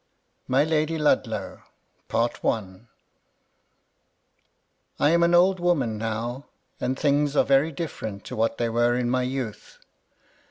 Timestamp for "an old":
5.21-5.59